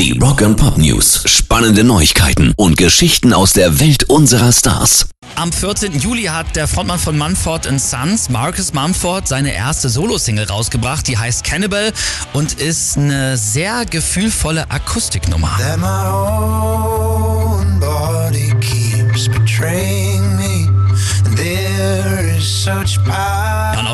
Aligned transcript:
Die 0.00 0.18
Rock 0.18 0.40
and 0.40 0.56
Pop 0.56 0.78
News. 0.78 1.24
Spannende 1.26 1.84
Neuigkeiten 1.84 2.54
und 2.56 2.78
Geschichten 2.78 3.34
aus 3.34 3.52
der 3.52 3.80
Welt 3.80 4.04
unserer 4.04 4.50
Stars. 4.50 5.10
Am 5.34 5.52
14. 5.52 6.00
Juli 6.00 6.22
hat 6.22 6.56
der 6.56 6.66
Frontmann 6.66 6.98
von 6.98 7.18
Mumford 7.18 7.68
Sons, 7.78 8.30
Marcus 8.30 8.72
Mumford, 8.72 9.28
seine 9.28 9.52
erste 9.52 9.90
Solo-Single 9.90 10.46
rausgebracht. 10.46 11.06
Die 11.06 11.18
heißt 11.18 11.44
Cannibal 11.44 11.92
und 12.32 12.54
ist 12.54 12.96
eine 12.96 13.36
sehr 13.36 13.84
gefühlvolle 13.84 14.70
Akustiknummer. 14.70 15.54
that 15.58 15.78
my 15.78 16.06
own 16.08 17.78
body 17.78 18.54
keeps 18.62 19.28
betraying 19.28 20.34
me. 20.38 20.66
And 21.26 21.36
there 21.36 22.36
is 22.38 22.64
such 22.64 23.04
power. 23.04 23.29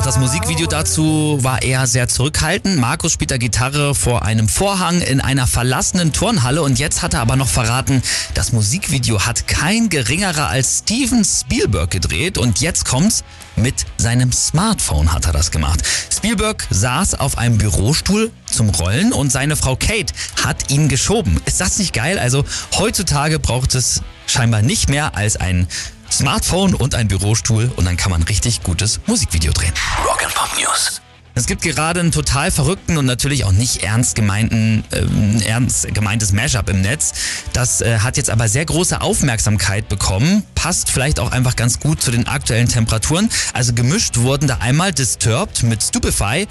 Das 0.07 0.19
Musikvideo 0.19 0.69
dazu 0.69 1.37
war 1.43 1.63
eher 1.63 1.89
sehr 1.89 2.07
zurückhaltend. 2.07 2.79
Markus 2.79 3.11
spielt 3.11 3.33
da 3.33 3.39
Gitarre 3.39 3.93
vor 3.93 4.23
einem 4.23 4.49
Vorhang 4.49 5.01
in 5.01 5.21
einer 5.21 5.49
verlassenen 5.49 6.13
Turnhalle 6.13 6.63
und 6.63 6.79
jetzt 6.79 7.03
hat 7.03 7.15
er 7.15 7.21
aber 7.23 7.35
noch 7.35 7.49
verraten, 7.49 8.05
das 8.33 8.53
Musikvideo 8.53 9.27
hat 9.27 9.49
kein 9.49 9.89
geringerer 9.89 10.47
als 10.47 10.79
Steven 10.79 11.25
Spielberg 11.25 11.91
gedreht 11.91 12.39
und 12.39 12.61
jetzt 12.61 12.85
kommt's, 12.85 13.25
mit 13.57 13.85
seinem 13.97 14.31
Smartphone 14.31 15.13
hat 15.13 15.27
er 15.27 15.33
das 15.33 15.51
gemacht. 15.51 15.83
Spielberg 16.15 16.65
saß 16.71 17.17
auf 17.17 17.37
einem 17.37 17.59
Bürostuhl 17.59 18.31
zum 18.45 18.71
Rollen 18.71 19.13
und 19.13 19.33
seine 19.33 19.57
Frau 19.57 19.75
Kate 19.75 20.15
hat 20.45 20.71
ihn 20.71 20.89
geschoben. 20.89 21.41
Ist 21.47 21.61
das 21.61 21.81
nicht 21.81 21.93
geil? 21.93 22.21
Also 22.21 22.45
heutzutage 22.79 23.41
braucht 23.41 23.75
es 23.75 24.03
scheinbar 24.29 24.63
nicht 24.63 24.89
mehr 24.89 25.17
als 25.17 25.37
ein 25.37 25.67
Smartphone 26.11 26.75
und 26.75 26.95
ein 26.95 27.09
Bürostuhl 27.09 27.71
und 27.77 27.85
dann 27.85 27.97
kann 27.97 28.11
man 28.11 28.23
richtig 28.23 28.63
gutes 28.63 29.01
Musikvideo 29.07 29.53
drehen. 29.53 29.73
Rock 30.05 30.25
and 30.25 30.35
Pop 30.35 30.51
News. 30.59 31.01
Es 31.39 31.45
gibt 31.45 31.61
gerade 31.61 32.01
einen 32.01 32.13
total 32.13 32.51
verrückten 32.51 32.97
und 32.97 33.05
natürlich 33.05 33.45
auch 33.45 33.53
nicht 33.53 33.83
ernst 33.83 34.15
gemeinten, 34.15 34.85
ähm, 34.93 35.43
ernst 35.43 35.87
gemeintes 35.93 36.33
Mashup 36.33 36.71
im 36.71 36.81
Netz. 36.81 37.13
Das 37.53 37.83
äh, 37.83 37.99
hat 37.99 38.17
jetzt 38.17 38.31
aber 38.31 38.49
sehr 38.49 38.65
große 38.65 39.03
Aufmerksamkeit 39.03 39.87
bekommen. 39.91 40.45
Passt 40.55 40.91
vielleicht 40.91 41.21
auch 41.21 41.33
einfach 41.33 41.55
ganz 41.55 41.79
gut 41.79 42.01
zu 42.01 42.11
den 42.11 42.27
aktuellen 42.27 42.71
Temperaturen. 42.71 43.29
Also 43.53 43.75
gemischt 43.75 44.17
wurden 44.17 44.49
da 44.49 44.57
einmal 44.61 44.93
Disturbed 44.93 45.63
mit 45.63 45.83
Stupefy, 45.83 46.49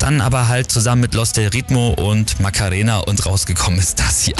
dann 0.00 0.20
aber 0.20 0.48
halt 0.48 0.72
zusammen 0.72 1.02
mit 1.02 1.14
Los 1.14 1.30
del 1.32 1.48
Ritmo 1.50 1.90
und 1.90 2.40
Macarena 2.40 2.98
und 2.98 3.24
rausgekommen 3.24 3.78
ist 3.78 4.00
das 4.00 4.22
hier. 4.22 4.34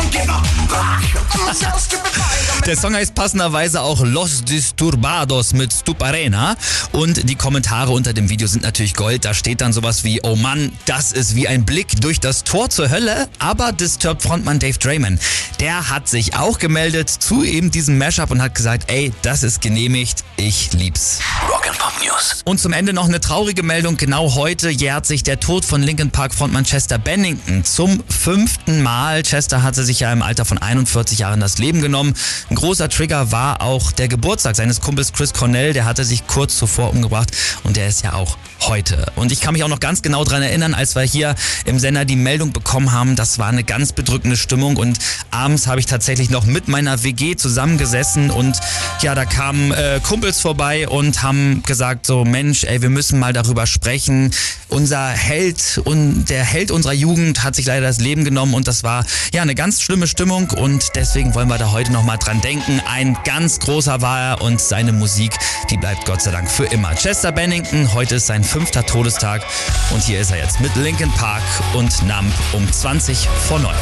don't 0.00 0.12
give 0.12 0.28
a 0.28 0.42
fuck. 0.68 1.46
I'm 1.46 1.54
so 1.54 1.68
stupid. 1.76 2.39
Der 2.66 2.76
Song 2.76 2.94
heißt 2.94 3.14
passenderweise 3.14 3.80
auch 3.80 4.04
Los 4.04 4.44
Disturbados 4.44 5.54
mit 5.54 5.72
Stuparena 5.72 6.56
und 6.92 7.28
die 7.28 7.34
Kommentare 7.34 7.90
unter 7.90 8.12
dem 8.12 8.28
Video 8.28 8.46
sind 8.46 8.62
natürlich 8.62 8.94
Gold. 8.94 9.24
Da 9.24 9.32
steht 9.32 9.62
dann 9.62 9.72
sowas 9.72 10.04
wie, 10.04 10.20
oh 10.22 10.36
Mann, 10.36 10.70
das 10.84 11.12
ist 11.12 11.34
wie 11.34 11.48
ein 11.48 11.64
Blick 11.64 12.00
durch 12.00 12.20
das 12.20 12.44
Tor 12.44 12.68
zur 12.68 12.90
Hölle. 12.90 13.28
Aber 13.38 13.72
Disturbed 13.72 14.22
Frontmann 14.22 14.58
Dave 14.58 14.78
Draymond, 14.78 15.20
der 15.58 15.88
hat 15.88 16.08
sich 16.08 16.36
auch 16.36 16.58
gemeldet 16.58 17.08
zu 17.08 17.42
eben 17.44 17.70
diesem 17.70 17.98
Mashup 17.98 18.30
und 18.30 18.42
hat 18.42 18.54
gesagt, 18.54 18.90
ey, 18.90 19.12
das 19.22 19.42
ist 19.42 19.62
genehmigt, 19.62 20.22
ich 20.36 20.72
lieb's. 20.72 21.20
Rock 21.50 21.66
and 21.66 21.78
Pop 21.78 21.92
News. 22.04 22.42
Und 22.44 22.60
zum 22.60 22.72
Ende 22.72 22.92
noch 22.92 23.08
eine 23.08 23.20
traurige 23.20 23.62
Meldung. 23.62 23.96
Genau 23.96 24.34
heute 24.34 24.70
jährt 24.70 25.06
sich 25.06 25.22
der 25.22 25.40
Tod 25.40 25.64
von 25.64 25.82
Linkin 25.82 26.10
Park 26.10 26.34
Frontmann 26.34 26.64
Chester 26.64 26.98
Bennington 26.98 27.64
zum 27.64 28.02
fünften 28.08 28.82
Mal. 28.82 29.22
Chester 29.22 29.62
hatte 29.62 29.82
sich 29.84 30.00
ja 30.00 30.12
im 30.12 30.22
Alter 30.22 30.44
von 30.44 30.58
41 30.58 31.18
Jahren 31.18 31.40
das 31.40 31.58
Leben 31.58 31.80
genommen. 31.80 32.14
Ein 32.50 32.56
großer 32.56 32.88
Trigger 32.88 33.30
war 33.30 33.62
auch 33.62 33.92
der 33.92 34.08
Geburtstag 34.08 34.56
seines 34.56 34.80
Kumpels 34.80 35.12
Chris 35.12 35.32
Cornell. 35.32 35.72
Der 35.72 35.84
hatte 35.84 36.04
sich 36.04 36.26
kurz 36.26 36.58
zuvor 36.58 36.90
umgebracht 36.90 37.30
und 37.62 37.76
der 37.76 37.86
ist 37.86 38.02
ja 38.02 38.14
auch 38.14 38.36
heute. 38.62 39.06
Und 39.16 39.32
ich 39.32 39.40
kann 39.40 39.52
mich 39.54 39.64
auch 39.64 39.68
noch 39.68 39.80
ganz 39.80 40.02
genau 40.02 40.24
dran 40.24 40.42
erinnern, 40.42 40.74
als 40.74 40.94
wir 40.94 41.02
hier 41.02 41.34
im 41.64 41.78
Sender 41.78 42.04
die 42.04 42.16
Meldung 42.16 42.52
bekommen 42.52 42.92
haben, 42.92 43.16
das 43.16 43.38
war 43.38 43.48
eine 43.48 43.64
ganz 43.64 43.92
bedrückende 43.92 44.36
Stimmung 44.36 44.76
und 44.76 44.98
abends 45.30 45.66
habe 45.66 45.80
ich 45.80 45.86
tatsächlich 45.86 46.30
noch 46.30 46.44
mit 46.44 46.68
meiner 46.68 47.02
WG 47.02 47.36
zusammengesessen 47.36 48.30
und 48.30 48.58
ja, 49.00 49.14
da 49.14 49.24
kamen 49.24 49.72
äh, 49.72 50.00
Kumpels 50.02 50.40
vorbei 50.40 50.88
und 50.88 51.22
haben 51.22 51.62
gesagt 51.66 52.04
so, 52.04 52.24
Mensch, 52.24 52.64
ey, 52.64 52.82
wir 52.82 52.90
müssen 52.90 53.18
mal 53.18 53.32
darüber 53.32 53.66
sprechen. 53.66 54.32
Unser 54.68 55.08
Held 55.08 55.80
und 55.84 56.26
der 56.26 56.44
Held 56.44 56.70
unserer 56.70 56.92
Jugend 56.92 57.42
hat 57.42 57.54
sich 57.54 57.66
leider 57.66 57.86
das 57.86 57.98
Leben 57.98 58.24
genommen 58.24 58.54
und 58.54 58.68
das 58.68 58.82
war 58.82 59.04
ja 59.32 59.42
eine 59.42 59.54
ganz 59.54 59.80
schlimme 59.80 60.06
Stimmung 60.06 60.50
und 60.50 60.90
deswegen 60.94 61.34
wollen 61.34 61.48
wir 61.48 61.58
da 61.58 61.72
heute 61.72 61.92
noch 61.92 62.02
mal 62.02 62.18
denken. 62.40 62.80
Ein 62.86 63.16
ganz 63.24 63.58
großer 63.58 64.00
war 64.02 64.20
er 64.20 64.42
und 64.42 64.60
seine 64.60 64.92
Musik, 64.92 65.32
die 65.70 65.76
bleibt 65.76 66.04
Gott 66.04 66.22
sei 66.22 66.30
Dank 66.30 66.50
für 66.50 66.64
immer. 66.64 66.94
Chester 66.94 67.32
Bennington, 67.32 67.92
heute 67.94 68.16
ist 68.16 68.26
sein 68.26 68.44
fünfter 68.44 68.84
Todestag 68.84 69.42
und 69.90 70.02
hier 70.02 70.20
ist 70.20 70.30
er 70.30 70.38
jetzt 70.38 70.60
mit 70.60 70.74
Linkin 70.76 71.10
Park 71.12 71.42
und 71.74 72.02
Numb 72.02 72.32
um 72.52 72.70
20 72.70 73.28
vor 73.48 73.58
9. 73.58 73.80